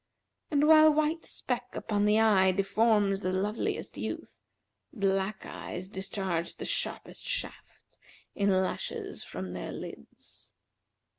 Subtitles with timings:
[0.49, 4.35] And while white speck upon the eye deforms the loveliest youth,
[4.65, 7.99] * Black eyes discharge the sharpest shafts
[8.33, 10.55] in lashes from their lids.'